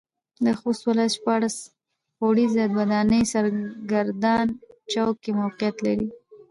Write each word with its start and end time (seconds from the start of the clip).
د 0.45 0.47
خوست 0.59 0.81
ولايت 0.87 1.11
شپاړس 1.17 1.55
پوړيزه 2.17 2.63
وداني 2.77 3.21
سرګردان 3.33 4.47
چوک 4.91 5.15
کې 5.23 5.31
موقعيت 5.39 5.77
لري. 5.85 6.07